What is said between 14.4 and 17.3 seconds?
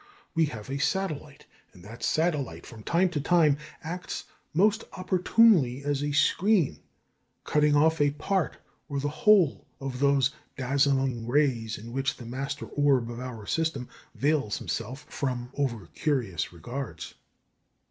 himself from over curious regards.